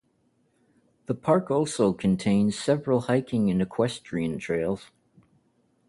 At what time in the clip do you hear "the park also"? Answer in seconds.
1.05-1.93